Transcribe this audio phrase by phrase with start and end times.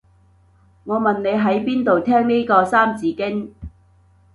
[0.85, 3.53] 我問你喺邊度聽呢個三字經